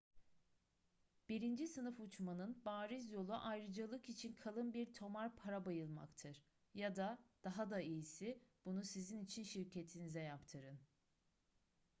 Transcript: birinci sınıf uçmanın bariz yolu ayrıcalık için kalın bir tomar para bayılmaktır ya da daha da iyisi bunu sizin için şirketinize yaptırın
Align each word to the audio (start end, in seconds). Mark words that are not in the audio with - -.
birinci 1.29 1.67
sınıf 1.67 1.99
uçmanın 1.99 2.61
bariz 2.65 3.11
yolu 3.11 3.35
ayrıcalık 3.35 4.09
için 4.09 4.33
kalın 4.33 4.73
bir 4.73 4.93
tomar 4.93 5.35
para 5.35 5.65
bayılmaktır 5.65 6.41
ya 6.73 6.95
da 6.95 7.19
daha 7.43 7.69
da 7.69 7.81
iyisi 7.81 8.39
bunu 8.65 8.83
sizin 8.83 9.19
için 9.23 9.43
şirketinize 9.43 10.21
yaptırın 10.21 10.79